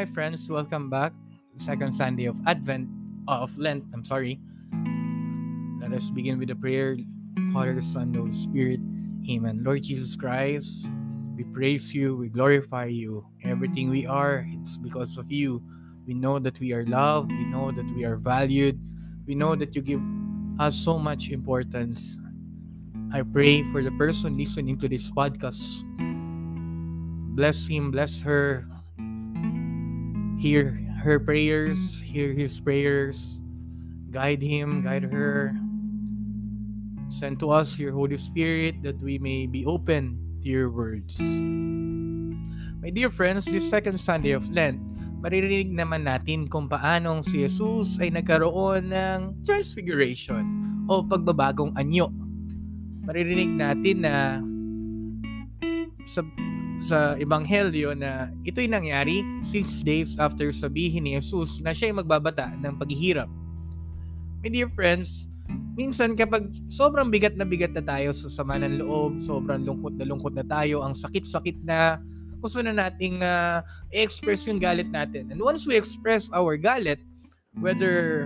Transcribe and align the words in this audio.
Hi 0.00 0.06
friends, 0.06 0.48
welcome 0.48 0.88
back. 0.88 1.12
Second 1.58 1.92
Sunday 1.92 2.24
of 2.24 2.40
Advent, 2.46 2.88
of 3.28 3.52
Lent, 3.58 3.84
I'm 3.92 4.02
sorry. 4.02 4.40
Let 5.78 5.92
us 5.92 6.08
begin 6.08 6.38
with 6.38 6.48
a 6.48 6.56
prayer. 6.56 6.96
Father, 7.52 7.78
Son, 7.82 8.14
Holy 8.14 8.32
Spirit. 8.32 8.80
Amen. 9.28 9.60
Lord 9.62 9.82
Jesus 9.82 10.16
Christ, 10.16 10.88
we 11.36 11.44
praise 11.52 11.92
you, 11.92 12.16
we 12.16 12.30
glorify 12.30 12.86
you. 12.86 13.26
Everything 13.44 13.90
we 13.90 14.06
are, 14.06 14.48
it's 14.48 14.78
because 14.78 15.18
of 15.18 15.30
you. 15.30 15.62
We 16.06 16.14
know 16.14 16.38
that 16.38 16.58
we 16.58 16.72
are 16.72 16.86
loved, 16.86 17.30
we 17.30 17.44
know 17.44 17.70
that 17.70 17.90
we 17.94 18.04
are 18.04 18.16
valued, 18.16 18.80
we 19.26 19.34
know 19.34 19.54
that 19.54 19.76
you 19.76 19.82
give 19.82 20.00
us 20.58 20.76
so 20.76 20.98
much 20.98 21.28
importance. 21.28 22.18
I 23.12 23.20
pray 23.20 23.64
for 23.70 23.82
the 23.82 23.92
person 24.00 24.38
listening 24.38 24.78
to 24.78 24.88
this 24.88 25.10
podcast. 25.10 25.84
Bless 27.36 27.66
him, 27.66 27.90
bless 27.90 28.18
her, 28.22 28.64
hear 30.40 30.72
her 31.04 31.20
prayers, 31.20 32.00
hear 32.00 32.32
his 32.32 32.56
prayers, 32.56 33.44
guide 34.08 34.40
him, 34.40 34.80
guide 34.80 35.04
her. 35.04 35.52
Send 37.12 37.36
to 37.44 37.52
us 37.52 37.76
your 37.76 37.92
Holy 37.92 38.16
Spirit 38.16 38.80
that 38.80 38.96
we 39.04 39.20
may 39.20 39.44
be 39.44 39.68
open 39.68 40.16
to 40.40 40.48
your 40.48 40.72
words. 40.72 41.20
My 42.80 42.88
dear 42.88 43.12
friends, 43.12 43.44
this 43.44 43.68
second 43.68 44.00
Sunday 44.00 44.32
of 44.32 44.48
Lent, 44.48 44.80
maririnig 45.20 45.76
naman 45.76 46.08
natin 46.08 46.48
kung 46.48 46.72
paanong 46.72 47.20
si 47.20 47.44
Jesus 47.44 48.00
ay 48.00 48.08
nagkaroon 48.08 48.88
ng 48.88 49.44
transfiguration 49.44 50.40
o 50.88 51.04
pagbabagong 51.04 51.76
anyo. 51.76 52.08
Maririnig 53.04 53.52
natin 53.52 54.08
na 54.08 54.40
sa 56.08 56.24
sa 56.80 57.14
Ebanghelyo 57.20 57.92
na 57.92 58.32
ito'y 58.48 58.64
nangyari 58.64 59.20
six 59.44 59.84
days 59.84 60.16
after 60.16 60.48
sabihin 60.48 61.04
ni 61.04 61.20
Jesus 61.20 61.60
na 61.60 61.76
siya'y 61.76 61.92
magbabata 61.92 62.56
ng 62.56 62.80
paghihirap. 62.80 63.28
My 64.40 64.48
dear 64.48 64.72
friends, 64.72 65.28
minsan 65.76 66.16
kapag 66.16 66.48
sobrang 66.72 67.12
bigat 67.12 67.36
na 67.36 67.44
bigat 67.44 67.76
na 67.76 67.84
tayo 67.84 68.16
sa 68.16 68.32
sama 68.32 68.56
ng 68.56 68.80
loob, 68.80 69.20
sobrang 69.20 69.60
lungkot 69.60 70.00
na 70.00 70.08
lungkot 70.08 70.32
na 70.32 70.44
tayo, 70.48 70.80
ang 70.80 70.96
sakit-sakit 70.96 71.60
na, 71.68 72.00
gusto 72.40 72.64
na 72.64 72.72
nating 72.72 73.20
uh, 73.20 73.60
i-express 73.92 74.48
yung 74.48 74.56
galit 74.56 74.88
natin. 74.88 75.28
And 75.28 75.36
once 75.36 75.68
we 75.68 75.76
express 75.76 76.32
our 76.32 76.56
galit, 76.56 77.04
whether 77.60 78.24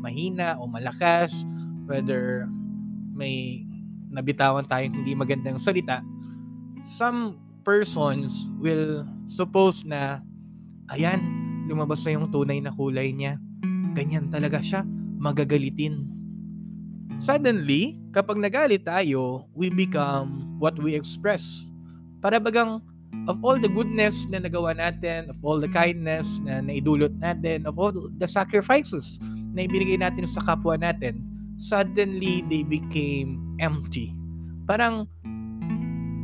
mahina 0.00 0.56
o 0.56 0.64
malakas, 0.64 1.44
whether 1.84 2.48
may 3.12 3.68
nabitawan 4.08 4.64
tayong 4.64 5.04
hindi 5.04 5.12
magandang 5.12 5.60
salita, 5.60 6.00
some 6.88 7.36
persons 7.62 8.48
will 8.58 9.06
suppose 9.28 9.84
na 9.86 10.24
ayan, 10.90 11.22
lumabas 11.70 12.02
na 12.02 12.18
yung 12.18 12.28
tunay 12.32 12.58
na 12.58 12.74
kulay 12.74 13.14
niya. 13.14 13.38
Ganyan 13.94 14.32
talaga 14.32 14.58
siya, 14.58 14.82
magagalitin. 15.20 16.08
Suddenly, 17.20 18.00
kapag 18.16 18.40
nagalit 18.40 18.88
tayo, 18.88 19.44
we 19.52 19.68
become 19.68 20.56
what 20.56 20.74
we 20.80 20.96
express. 20.96 21.68
Para 22.24 22.40
bagang 22.40 22.80
of 23.28 23.36
all 23.44 23.60
the 23.60 23.68
goodness 23.68 24.24
na 24.30 24.40
nagawa 24.40 24.72
natin, 24.72 25.28
of 25.28 25.36
all 25.44 25.60
the 25.60 25.68
kindness 25.68 26.40
na 26.42 26.64
naidulot 26.64 27.12
natin, 27.20 27.68
of 27.68 27.76
all 27.76 27.92
the 27.92 28.28
sacrifices 28.28 29.20
na 29.52 29.66
ibinigay 29.66 30.00
natin 30.00 30.24
sa 30.24 30.40
kapwa 30.42 30.78
natin, 30.80 31.20
suddenly 31.60 32.40
they 32.48 32.64
became 32.64 33.36
empty. 33.60 34.16
Parang 34.64 35.04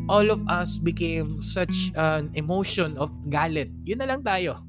all 0.07 0.31
of 0.31 0.43
us 0.47 0.79
became 0.79 1.43
such 1.43 1.91
an 1.99 2.31
emotion 2.39 2.95
of 2.99 3.11
galit. 3.27 3.71
Yun 3.83 3.99
na 4.03 4.07
lang 4.07 4.23
tayo. 4.23 4.63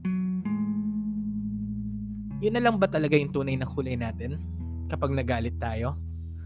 Yun 2.42 2.54
na 2.54 2.62
lang 2.62 2.78
ba 2.78 2.90
talaga 2.90 3.18
yung 3.18 3.34
tunay 3.34 3.58
na 3.58 3.66
kulay 3.66 3.98
natin 3.98 4.42
kapag 4.90 5.14
nagalit 5.14 5.58
tayo? 5.58 5.98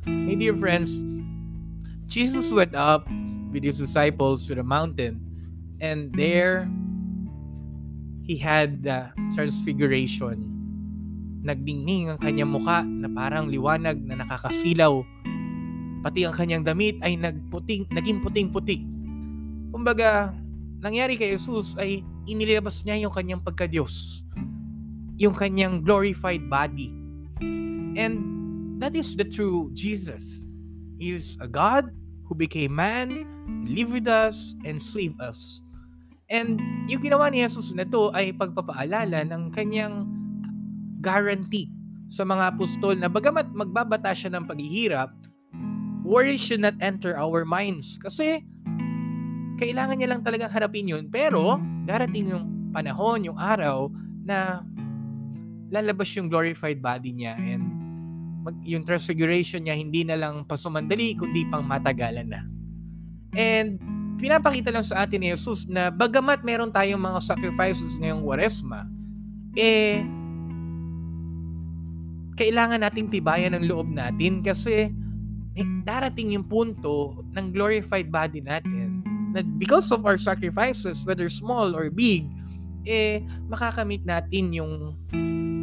My 0.07 0.35
dear 0.35 0.55
friends, 0.55 1.03
Jesus 2.07 2.51
went 2.51 2.75
up 2.75 3.07
with 3.51 3.63
his 3.63 3.79
disciples 3.79 4.47
to 4.47 4.55
the 4.55 4.63
mountain 4.63 5.19
and 5.79 6.11
there 6.15 6.67
he 8.23 8.35
had 8.35 8.83
the 8.83 9.11
transfiguration. 9.35 10.47
Nagdingning 11.43 12.11
ang 12.11 12.19
kanyang 12.19 12.51
muka 12.53 12.83
na 12.83 13.07
parang 13.11 13.47
liwanag 13.47 13.97
na 14.03 14.19
nakakasilaw 14.19 15.03
pati 16.01 16.25
ang 16.25 16.33
kanyang 16.33 16.65
damit 16.65 16.97
ay 17.05 17.17
nagputing, 17.17 17.85
naging 17.93 18.19
puting-puti. 18.19 18.83
Kumbaga, 19.71 20.33
nangyari 20.81 21.15
kay 21.15 21.37
Jesus 21.37 21.77
ay 21.77 22.01
inilabas 22.25 22.81
niya 22.81 23.05
yung 23.05 23.13
kanyang 23.13 23.41
pagka-Diyos. 23.41 24.25
Yung 25.21 25.37
kanyang 25.37 25.85
glorified 25.85 26.49
body. 26.49 26.89
And 27.93 28.17
that 28.81 28.97
is 28.97 29.13
the 29.13 29.25
true 29.25 29.69
Jesus. 29.77 30.49
He 30.97 31.13
is 31.13 31.37
a 31.37 31.49
God 31.49 31.93
who 32.25 32.33
became 32.33 32.77
man, 32.77 33.25
live 33.65 33.93
with 33.93 34.09
us, 34.09 34.57
and 34.65 34.81
save 34.81 35.13
us. 35.21 35.61
And 36.31 36.57
yung 36.87 37.03
ginawa 37.03 37.29
ni 37.29 37.43
Jesus 37.43 37.75
na 37.75 37.83
to 37.85 38.09
ay 38.15 38.31
pagpapaalala 38.33 39.27
ng 39.27 39.51
kanyang 39.51 40.07
guarantee 41.03 41.67
sa 42.07 42.23
mga 42.23 42.55
apostol 42.55 42.95
na 42.95 43.11
bagamat 43.11 43.51
magbabata 43.51 44.15
siya 44.15 44.31
ng 44.35 44.47
paghihirap, 44.47 45.11
worry 46.11 46.35
should 46.35 46.59
not 46.59 46.75
enter 46.83 47.15
our 47.15 47.47
minds. 47.47 47.95
Kasi, 47.95 48.43
kailangan 49.55 49.95
niya 49.95 50.11
lang 50.11 50.21
talagang 50.27 50.51
harapin 50.51 50.91
yun. 50.91 51.07
Pero, 51.07 51.55
darating 51.87 52.35
yung 52.35 52.45
panahon, 52.75 53.23
yung 53.23 53.39
araw, 53.39 53.87
na 54.27 54.59
lalabas 55.71 56.11
yung 56.19 56.27
glorified 56.27 56.83
body 56.83 57.15
niya 57.15 57.39
and 57.39 57.63
mag, 58.43 58.59
yung 58.67 58.83
transfiguration 58.83 59.63
niya 59.63 59.79
hindi 59.79 60.03
na 60.03 60.19
lang 60.19 60.43
pasumandali 60.43 61.15
kundi 61.15 61.47
pang 61.47 61.63
matagalan 61.63 62.27
na. 62.27 62.41
And 63.31 63.79
pinapakita 64.19 64.69
lang 64.69 64.83
sa 64.83 65.07
atin 65.07 65.23
ni 65.23 65.31
Jesus 65.31 65.65
na 65.65 65.89
bagamat 65.89 66.43
meron 66.43 66.69
tayong 66.69 66.99
mga 66.99 67.23
sacrifices 67.23 67.97
ngayong 68.03 68.21
Waresma, 68.21 68.85
eh 69.55 70.03
kailangan 72.35 72.83
nating 72.83 73.07
tibayan 73.09 73.55
ng 73.55 73.65
loob 73.65 73.87
natin 73.87 74.43
kasi 74.43 74.91
darating 75.83 76.35
yung 76.35 76.47
punto 76.47 77.23
ng 77.35 77.51
glorified 77.51 78.07
body 78.07 78.39
natin 78.39 79.03
na 79.31 79.43
because 79.59 79.91
of 79.91 80.03
our 80.07 80.19
sacrifices, 80.19 81.03
whether 81.03 81.27
small 81.27 81.75
or 81.75 81.91
big, 81.91 82.27
eh, 82.87 83.23
makakamit 83.47 84.03
natin 84.03 84.51
yung 84.51 84.95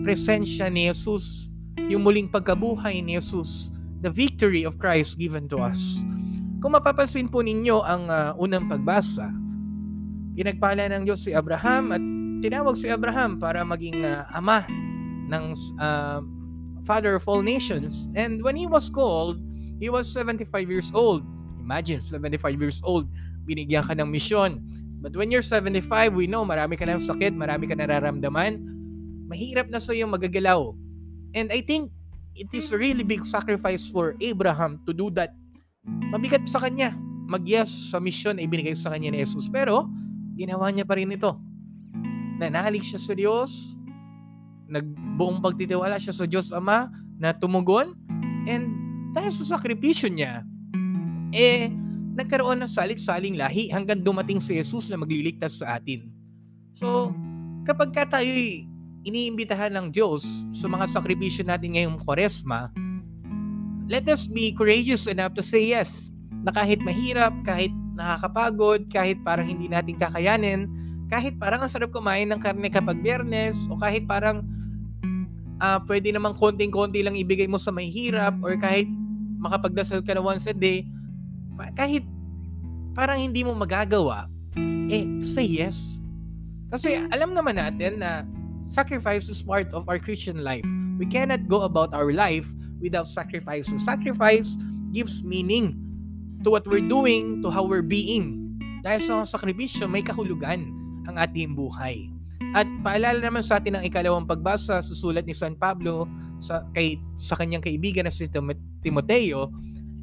presensya 0.04 0.72
ni 0.72 0.88
Jesus, 0.88 1.52
yung 1.88 2.04
muling 2.04 2.28
pagkabuhay 2.28 3.00
ni 3.00 3.16
Jesus, 3.16 3.72
the 4.00 4.12
victory 4.12 4.64
of 4.64 4.80
Christ 4.80 5.20
given 5.20 5.48
to 5.52 5.60
us. 5.60 6.04
Kung 6.58 6.74
mapapansin 6.74 7.30
po 7.30 7.44
ninyo 7.44 7.84
ang 7.84 8.10
uh, 8.10 8.32
unang 8.36 8.66
pagbasa, 8.66 9.30
pinagpala 10.34 10.90
ng 10.90 11.02
Diyos 11.06 11.26
si 11.26 11.34
Abraham 11.34 11.90
at 11.94 12.02
tinawag 12.38 12.78
si 12.78 12.86
Abraham 12.90 13.42
para 13.42 13.62
maging 13.66 14.06
uh, 14.06 14.26
ama 14.30 14.62
ng 15.28 15.44
uh, 15.78 16.22
father 16.86 17.18
of 17.18 17.26
all 17.26 17.42
nations. 17.42 18.08
And 18.14 18.40
when 18.42 18.54
he 18.54 18.66
was 18.70 18.88
called, 18.88 19.42
He 19.78 19.88
was 19.88 20.10
75 20.10 20.50
years 20.66 20.90
old. 20.90 21.22
Imagine, 21.62 22.02
75 22.02 22.58
years 22.58 22.82
old, 22.82 23.06
binigyan 23.46 23.86
ka 23.86 23.94
ng 23.94 24.10
misyon. 24.10 24.58
But 24.98 25.14
when 25.14 25.30
you're 25.30 25.46
75, 25.46 26.18
we 26.18 26.26
know 26.26 26.42
marami 26.42 26.74
ka 26.74 26.82
ng 26.82 26.98
sakit, 26.98 27.38
marami 27.38 27.70
ka 27.70 27.78
nararamdaman, 27.78 28.58
mahirap 29.30 29.70
na 29.70 29.78
sa 29.78 29.94
iyo 29.94 30.10
magagalaw. 30.10 30.74
And 31.38 31.54
I 31.54 31.62
think 31.62 31.94
it 32.34 32.50
is 32.50 32.74
really 32.74 33.06
big 33.06 33.22
sacrifice 33.22 33.86
for 33.86 34.18
Abraham 34.18 34.82
to 34.88 34.96
do 34.96 35.12
that. 35.14 35.36
Mabigat 35.86 36.50
sa 36.50 36.58
kanya. 36.58 36.98
Mag-yes 37.28 37.92
sa 37.92 38.00
misyon 38.00 38.40
na 38.40 38.48
ibinigay 38.48 38.72
sa 38.72 38.90
kanya 38.90 39.12
ni 39.12 39.20
Jesus. 39.20 39.46
Pero, 39.46 39.86
ginawa 40.34 40.72
niya 40.72 40.88
pa 40.88 40.96
rin 40.96 41.12
ito. 41.12 41.36
Nanalig 42.40 42.88
siya 42.88 42.98
sa 42.98 43.12
Diyos, 43.12 43.76
nagbuong 44.72 45.44
pagtitiwala 45.44 46.00
siya 46.00 46.16
sa 46.16 46.24
Diyos 46.24 46.48
Ama 46.50 46.88
na 47.20 47.36
tumugon, 47.36 47.92
and 48.48 48.87
dahil 49.12 49.32
sa 49.32 49.56
sakripisyo 49.56 50.12
niya, 50.12 50.44
eh, 51.32 51.72
nagkaroon 52.18 52.58
ng 52.64 52.70
salit-saling 52.70 53.38
lahi 53.38 53.70
hanggang 53.70 54.02
dumating 54.02 54.42
si 54.42 54.58
Jesus 54.58 54.90
na 54.90 54.98
magliligtas 54.98 55.62
sa 55.62 55.78
atin. 55.78 56.10
So, 56.74 57.14
kapag 57.62 57.94
ka 57.94 58.04
tayo 58.18 58.30
iniimbitahan 59.06 59.72
ng 59.78 59.94
Diyos 59.94 60.26
sa 60.50 60.66
mga 60.66 60.90
sakripisyo 60.90 61.46
natin 61.46 61.78
ngayong 61.78 62.02
kwaresma, 62.02 62.74
let 63.86 64.04
us 64.10 64.26
be 64.26 64.50
courageous 64.50 65.06
enough 65.06 65.32
to 65.38 65.44
say 65.44 65.70
yes. 65.70 66.10
Na 66.42 66.50
kahit 66.50 66.82
mahirap, 66.82 67.34
kahit 67.46 67.70
nakakapagod, 67.94 68.90
kahit 68.90 69.18
parang 69.22 69.46
hindi 69.46 69.66
natin 69.66 69.98
kakayanin, 69.98 70.70
kahit 71.08 71.34
parang 71.40 71.64
ang 71.64 71.70
sarap 71.72 71.90
kumain 71.90 72.28
ng 72.28 72.38
karne 72.38 72.68
kapag 72.68 73.00
biyernes, 73.00 73.66
o 73.72 73.78
kahit 73.80 74.04
parang 74.04 74.44
uh, 75.62 75.78
pwede 75.86 76.14
namang 76.14 76.34
konting-konti 76.38 77.02
lang 77.02 77.14
ibigay 77.14 77.46
mo 77.50 77.58
sa 77.58 77.70
may 77.70 77.90
hirap 77.90 78.34
or 78.42 78.54
kahit 78.58 78.86
makapagdasal 79.38 80.02
ka 80.02 80.14
na 80.14 80.22
once 80.22 80.46
a 80.50 80.54
day, 80.54 80.86
kahit 81.78 82.02
parang 82.94 83.18
hindi 83.22 83.46
mo 83.46 83.54
magagawa, 83.54 84.26
eh, 84.90 85.06
say 85.22 85.46
yes. 85.46 86.02
Kasi 86.68 86.98
alam 87.14 87.32
naman 87.32 87.56
natin 87.56 88.02
na 88.02 88.26
sacrifice 88.68 89.30
is 89.30 89.40
part 89.40 89.70
of 89.72 89.86
our 89.86 89.98
Christian 89.98 90.42
life. 90.42 90.66
We 90.98 91.06
cannot 91.06 91.46
go 91.46 91.62
about 91.62 91.94
our 91.94 92.10
life 92.10 92.46
without 92.82 93.06
sacrifice. 93.06 93.70
Sacrifice 93.78 94.58
gives 94.90 95.22
meaning 95.22 95.78
to 96.42 96.50
what 96.50 96.66
we're 96.66 96.84
doing, 96.84 97.40
to 97.42 97.48
how 97.50 97.64
we're 97.64 97.86
being. 97.86 98.58
Dahil 98.82 99.00
sa 99.02 99.14
sakripisyo, 99.26 99.86
may 99.86 100.02
kahulugan 100.02 100.70
ang 101.06 101.16
ating 101.16 101.54
buhay. 101.54 102.10
At 102.56 102.66
paalala 102.80 103.20
naman 103.20 103.44
sa 103.44 103.60
atin 103.60 103.76
ng 103.76 103.84
ikalawang 103.90 104.24
pagbasa 104.24 104.80
sa 104.80 104.94
sulat 104.94 105.26
ni 105.28 105.36
San 105.36 105.58
Pablo 105.58 106.08
sa, 106.38 106.64
kay, 106.72 106.96
sa 107.18 107.36
kanyang 107.36 107.60
kaibigan 107.60 108.06
na 108.06 108.14
si 108.14 108.30
Timoteo, 108.80 109.52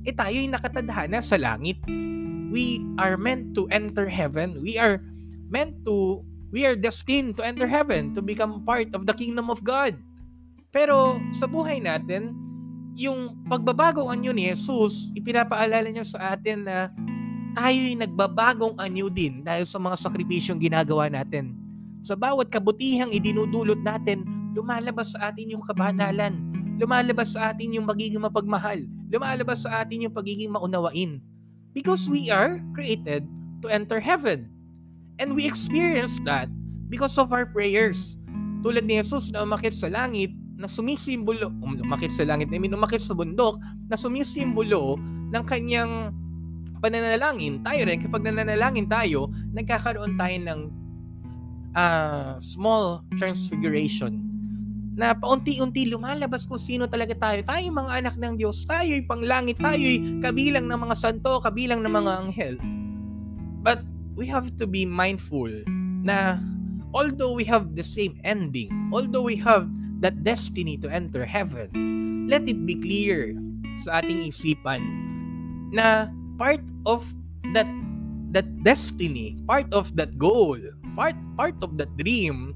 eh 0.06 0.14
tayo'y 0.14 0.46
nakatadhana 0.52 1.24
sa 1.24 1.40
langit. 1.40 1.82
We 2.54 2.84
are 3.02 3.18
meant 3.18 3.58
to 3.58 3.66
enter 3.74 4.06
heaven. 4.06 4.62
We 4.62 4.78
are 4.78 5.02
meant 5.50 5.82
to, 5.90 6.22
we 6.54 6.64
are 6.70 6.78
destined 6.78 7.40
to 7.42 7.44
enter 7.44 7.66
heaven, 7.66 8.14
to 8.14 8.22
become 8.22 8.62
part 8.62 8.94
of 8.94 9.10
the 9.10 9.16
kingdom 9.18 9.50
of 9.50 9.66
God. 9.66 9.98
Pero 10.70 11.18
sa 11.34 11.50
buhay 11.50 11.81
natin, 11.81 12.36
yung 12.96 13.44
pagbabagong 13.50 14.08
anyo 14.08 14.31
ni 14.31 14.48
Jesus, 14.54 15.12
ipinapaalala 15.18 15.90
niya 15.90 16.06
sa 16.06 16.38
atin 16.38 16.64
na 16.64 16.94
tayo'y 17.58 17.96
nagbabagong 17.98 18.78
anyo 18.78 19.10
din 19.10 19.42
dahil 19.42 19.66
sa 19.66 19.80
mga 19.81 19.96
sakripisyong 20.00 20.60
ginagawa 20.62 21.10
natin. 21.10 21.65
Sa 22.06 22.13
bawat 22.13 22.54
kabutihang 22.54 23.10
idinudulot 23.10 23.81
natin, 23.81 24.22
lumalabas 24.54 25.18
sa 25.18 25.34
atin 25.34 25.57
yung 25.57 25.66
kabanalan, 25.66 26.38
lumalabas 26.78 27.34
sa 27.34 27.50
atin 27.50 27.74
yung 27.74 27.90
magiging 27.90 28.22
mapagmahal, 28.22 28.86
lumalabas 29.10 29.66
sa 29.66 29.81
atin 29.81 30.06
yung 30.06 30.13
pagiging 30.13 30.54
maunawain. 30.54 31.18
Because 31.74 32.06
we 32.06 32.30
are 32.30 32.62
created 32.78 33.25
to 33.66 33.74
enter 33.74 33.98
heaven. 33.98 34.54
And 35.18 35.34
we 35.34 35.50
experience 35.50 36.22
that 36.30 36.46
because 36.94 37.18
of 37.18 37.34
our 37.34 37.50
prayers. 37.50 38.22
Tulad 38.62 38.86
ni 38.86 39.02
Jesus 39.02 39.34
na 39.34 39.42
umakit 39.42 39.74
sa 39.74 39.90
langit, 39.90 40.30
na 40.62 40.69
sumisimbolo, 40.69 41.50
um, 41.66 41.74
umakit 41.90 42.13
sa 42.13 42.22
langit, 42.22 42.54
I 42.54 42.62
mean, 42.62 42.78
umakit 42.78 43.02
sa 43.02 43.18
bundok, 43.18 43.57
na 43.90 43.98
sumisimbolo 43.98 45.02
ng 45.34 45.44
kanyang 45.50 46.13
pananalangin. 46.86 47.66
Tayo 47.66 47.81
rin, 47.90 47.98
kapag 47.98 48.30
nananalangin 48.30 48.86
tayo, 48.86 49.34
nagkakaroon 49.57 50.13
tayo 50.22 50.38
ng 50.38 50.85
uh, 51.75 52.39
small 52.39 53.04
transfiguration 53.19 54.24
na 54.95 55.12
paunti-unti 55.12 55.92
lumalabas 55.92 56.48
kung 56.48 56.57
sino 56.57 56.88
talaga 56.88 57.12
tayo. 57.19 57.44
Tayo 57.44 57.68
mga 57.68 57.92
anak 58.00 58.16
ng 58.16 58.39
Diyos. 58.39 58.63
Tayo'y 58.63 59.04
panglangit. 59.04 59.60
Tayo'y 59.60 60.24
kabilang 60.24 60.72
ng 60.72 60.80
mga 60.88 60.95
santo, 60.95 61.44
kabilang 61.44 61.83
ng 61.83 61.92
mga 61.92 62.12
anghel. 62.24 62.56
But 63.60 63.83
we 64.16 64.24
have 64.31 64.56
to 64.56 64.66
be 64.66 64.88
mindful 64.88 65.51
na 66.00 66.39
although 66.95 67.36
we 67.36 67.44
have 67.44 67.75
the 67.75 67.83
same 67.83 68.16
ending, 68.24 68.71
although 68.95 69.28
we 69.28 69.36
have 69.44 69.68
that 70.00 70.24
destiny 70.24 70.80
to 70.80 70.88
enter 70.88 71.28
heaven, 71.28 71.68
let 72.31 72.48
it 72.48 72.63
be 72.63 72.80
clear 72.80 73.36
sa 73.83 74.00
ating 74.00 74.31
isipan 74.31 74.80
na 75.75 76.07
part 76.39 76.63
of 76.88 77.04
that 77.51 77.68
that 78.31 78.48
destiny, 78.63 79.36
part 79.44 79.68
of 79.75 79.92
that 80.00 80.16
goal, 80.16 80.56
part 80.95 81.15
part 81.36 81.56
of 81.62 81.77
that 81.77 81.92
dream 82.00 82.56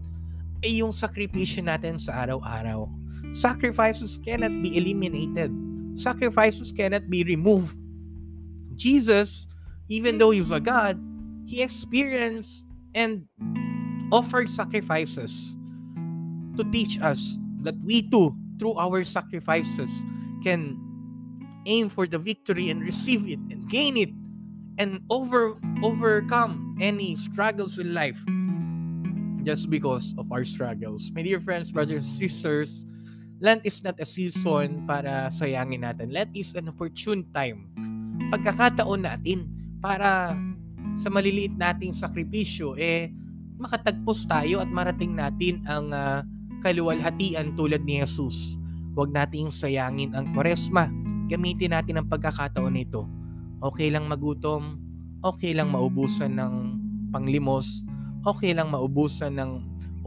ay 0.64 0.80
yung 0.84 0.92
sakripisyo 0.92 1.64
natin 1.64 2.00
sa 2.00 2.26
araw-araw. 2.28 2.88
Sacrifices 3.32 4.20
cannot 4.20 4.52
be 4.64 4.76
eliminated. 4.76 5.52
Sacrifices 5.96 6.72
cannot 6.72 7.08
be 7.08 7.24
removed. 7.24 7.76
Jesus, 8.76 9.48
even 9.92 10.18
though 10.18 10.32
he's 10.32 10.52
a 10.52 10.60
God, 10.60 11.00
he 11.48 11.62
experienced 11.64 12.68
and 12.96 13.28
offered 14.12 14.50
sacrifices 14.50 15.56
to 16.56 16.64
teach 16.72 17.00
us 17.00 17.38
that 17.64 17.76
we 17.84 18.04
too, 18.04 18.36
through 18.60 18.76
our 18.80 19.04
sacrifices, 19.04 19.92
can 20.44 20.80
aim 21.68 21.90
for 21.92 22.08
the 22.08 22.18
victory 22.18 22.70
and 22.70 22.82
receive 22.82 23.28
it 23.28 23.40
and 23.52 23.68
gain 23.70 23.96
it 23.96 24.12
and 24.80 25.04
over 25.12 25.60
overcome 25.84 26.69
any 26.80 27.16
struggles 27.16 27.78
in 27.78 27.94
life 27.94 28.20
just 29.44 29.70
because 29.70 30.16
of 30.20 30.28
our 30.32 30.44
struggles. 30.44 31.12
My 31.16 31.24
dear 31.24 31.40
friends, 31.40 31.72
brothers 31.72 32.04
and 32.04 32.12
sisters, 32.20 32.84
Lent 33.40 33.64
is 33.64 33.80
not 33.84 33.96
a 34.00 34.08
season 34.08 34.84
para 34.84 35.32
sayangin 35.32 35.88
natin. 35.88 36.12
Lent 36.12 36.36
is 36.36 36.52
an 36.60 36.68
opportune 36.68 37.24
time. 37.32 37.72
Pagkakataon 38.36 39.08
natin 39.08 39.48
para 39.80 40.36
sa 41.00 41.08
maliliit 41.08 41.56
nating 41.56 41.96
sakripisyo, 41.96 42.76
eh, 42.76 43.08
makatagpos 43.56 44.28
tayo 44.28 44.60
at 44.60 44.68
marating 44.68 45.16
natin 45.16 45.64
ang 45.68 45.96
uh, 45.96 46.20
kaluwalhatian 46.60 47.56
tulad 47.56 47.84
ni 47.88 48.04
Jesus. 48.04 48.60
Huwag 48.96 49.16
nating 49.16 49.48
sayangin 49.48 50.12
ang 50.12 50.36
kwaresma. 50.36 50.92
Gamitin 51.32 51.72
natin 51.72 52.04
ang 52.04 52.08
pagkakataon 52.12 52.76
nito. 52.76 53.08
Okay 53.64 53.88
lang 53.88 54.12
magutom, 54.12 54.79
okay 55.24 55.52
lang 55.52 55.72
maubusan 55.76 56.40
ng 56.40 56.54
panglimos, 57.12 57.84
okay 58.24 58.56
lang 58.56 58.72
maubusan 58.72 59.36
ng 59.36 59.52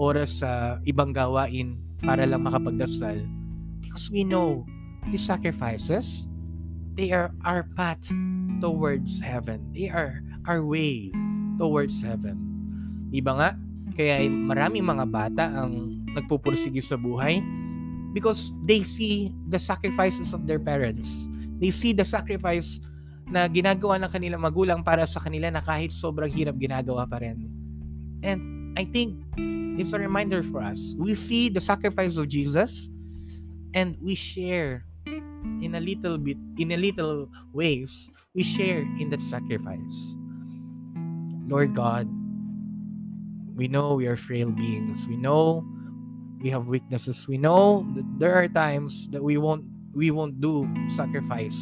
oras 0.01 0.41
sa 0.41 0.81
ibang 0.89 1.13
gawain 1.13 1.77
para 2.01 2.25
lang 2.25 2.49
makapagdasal. 2.49 3.21
Because 3.85 4.09
we 4.09 4.25
know 4.25 4.65
these 5.13 5.25
sacrifices, 5.25 6.27
they 6.97 7.13
are 7.13 7.33
our 7.45 7.69
path 7.77 8.09
towards 8.61 9.21
heaven. 9.21 9.61
They 9.77 9.93
are 9.93 10.25
our 10.49 10.65
way 10.65 11.13
towards 11.61 12.01
heaven. 12.01 12.41
Diba 13.13 13.37
nga? 13.37 13.51
Kaya 13.93 14.25
maraming 14.25 14.89
mga 14.89 15.05
bata 15.13 15.45
ang 15.53 16.01
nagpupursige 16.17 16.81
sa 16.81 16.97
buhay 16.97 17.45
because 18.17 18.57
they 18.65 18.81
see 18.81 19.33
the 19.53 19.61
sacrifices 19.61 20.33
of 20.33 20.49
their 20.49 20.61
parents. 20.61 21.29
They 21.61 21.69
see 21.69 21.93
the 21.93 22.05
sacrifice 22.09 22.81
na 23.33 23.49
ginagawa 23.49 23.97
ng 23.97 24.11
kanilang 24.13 24.45
magulang 24.45 24.85
para 24.85 25.09
sa 25.09 25.17
kanila 25.17 25.49
na 25.49 25.65
kahit 25.65 25.89
sobrang 25.89 26.29
hirap 26.29 26.61
ginagawa 26.61 27.09
pa 27.09 27.17
rin. 27.17 27.49
And 28.21 28.77
I 28.77 28.85
think 28.85 29.25
it's 29.81 29.97
a 29.97 29.99
reminder 29.99 30.45
for 30.45 30.61
us. 30.61 30.93
We 31.01 31.17
see 31.17 31.49
the 31.49 31.65
sacrifice 31.65 32.21
of 32.21 32.29
Jesus 32.29 32.93
and 33.73 33.97
we 34.05 34.13
share 34.13 34.85
in 35.65 35.75
a 35.75 35.81
little 35.81 36.21
bit, 36.21 36.37
in 36.61 36.73
a 36.73 36.77
little 36.77 37.33
ways, 37.57 38.13
we 38.37 38.45
share 38.45 38.85
in 39.01 39.09
that 39.11 39.23
sacrifice. 39.25 40.15
Lord 41.49 41.75
God, 41.75 42.07
we 43.57 43.69
know 43.69 43.95
we 43.95 44.07
are 44.07 44.17
frail 44.17 44.51
beings. 44.51 45.09
We 45.09 45.17
know 45.17 45.65
we 46.41 46.51
have 46.51 46.67
weaknesses. 46.67 47.27
We 47.29 47.39
know 47.39 47.89
that 47.97 48.05
there 48.19 48.35
are 48.35 48.49
times 48.49 49.09
that 49.11 49.23
we 49.23 49.37
won't 49.37 49.65
we 49.95 50.11
won't 50.11 50.41
do 50.41 50.69
sacrifice. 50.89 51.57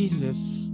Jesus, 0.00 0.72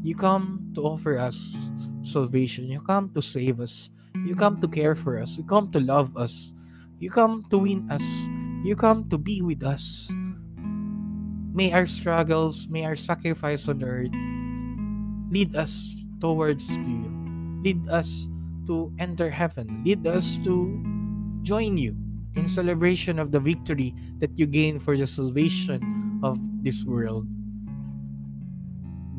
you 0.00 0.16
come 0.16 0.72
to 0.72 0.80
offer 0.80 1.20
us 1.20 1.68
salvation. 2.00 2.72
You 2.72 2.80
come 2.80 3.12
to 3.12 3.20
save 3.20 3.60
us. 3.60 3.92
You 4.24 4.32
come 4.32 4.64
to 4.64 4.66
care 4.66 4.96
for 4.96 5.20
us. 5.20 5.36
You 5.36 5.44
come 5.44 5.68
to 5.76 5.80
love 5.84 6.16
us. 6.16 6.56
You 6.96 7.12
come 7.12 7.44
to 7.52 7.60
win 7.60 7.84
us. 7.92 8.00
You 8.64 8.72
come 8.72 9.12
to 9.12 9.20
be 9.20 9.44
with 9.44 9.60
us. 9.60 10.08
May 11.52 11.68
our 11.76 11.84
struggles, 11.84 12.64
may 12.64 12.88
our 12.88 12.96
sacrifice 12.96 13.68
on 13.68 13.84
earth 13.84 14.08
lead 15.28 15.52
us 15.52 15.92
towards 16.16 16.72
you. 16.80 17.12
Lead 17.60 17.84
us 17.92 18.24
to 18.72 18.88
enter 18.96 19.28
heaven. 19.28 19.84
Lead 19.84 20.08
us 20.08 20.40
to 20.48 20.80
join 21.44 21.76
you 21.76 21.92
in 22.40 22.48
celebration 22.48 23.20
of 23.20 23.36
the 23.36 23.40
victory 23.40 23.92
that 24.24 24.32
you 24.40 24.48
gain 24.48 24.80
for 24.80 24.96
the 24.96 25.04
salvation 25.06 25.76
of 26.24 26.40
this 26.64 26.88
world. 26.88 27.28